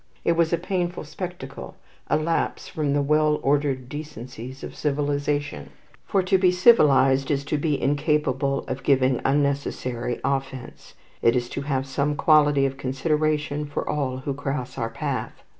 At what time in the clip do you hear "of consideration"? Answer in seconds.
12.65-13.67